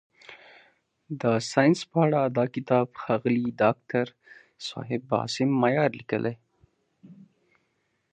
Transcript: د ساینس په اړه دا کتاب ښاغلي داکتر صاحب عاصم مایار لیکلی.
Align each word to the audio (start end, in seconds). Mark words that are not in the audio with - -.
د 1.21 1.23
ساینس 1.51 1.79
په 1.91 1.97
اړه 2.05 2.21
دا 2.37 2.45
کتاب 2.55 2.87
ښاغلي 3.01 3.47
داکتر 3.63 4.05
صاحب 4.67 5.03
عاصم 5.17 5.49
مایار 5.61 5.89
لیکلی. 5.99 6.35